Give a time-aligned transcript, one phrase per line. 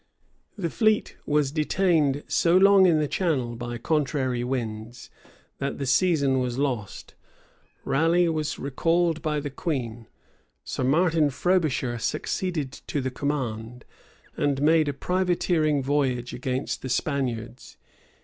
[0.55, 0.77] {1592.} The
[1.15, 5.11] fleet was detained so long in the Channel by contrary winds,
[5.59, 7.13] that the season was lost:
[7.85, 10.07] Raleigh was recalled by the queen:
[10.63, 13.85] Sir Martin Frobisher succeeded to the command,
[14.35, 17.77] and made a privateering voyage against the Spaniards.